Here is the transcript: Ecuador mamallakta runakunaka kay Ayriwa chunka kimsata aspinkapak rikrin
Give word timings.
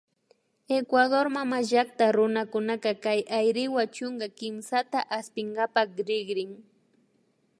Ecuador 0.79 1.25
mamallakta 1.35 2.05
runakunaka 2.17 2.91
kay 3.03 3.19
Ayriwa 3.39 3.83
chunka 3.95 4.27
kimsata 4.37 4.99
aspinkapak 5.17 5.89
rikrin 6.07 6.51